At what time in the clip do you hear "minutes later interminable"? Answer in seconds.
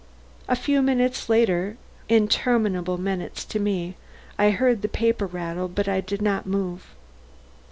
0.81-2.97